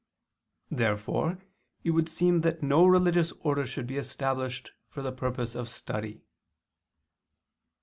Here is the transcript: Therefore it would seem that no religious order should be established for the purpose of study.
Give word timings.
Therefore 0.71 1.37
it 1.83 1.91
would 1.91 2.09
seem 2.09 2.41
that 2.41 2.63
no 2.63 2.87
religious 2.87 3.31
order 3.43 3.67
should 3.67 3.85
be 3.85 3.97
established 3.99 4.71
for 4.89 5.03
the 5.03 5.11
purpose 5.11 5.53
of 5.53 5.69
study. 5.69 6.23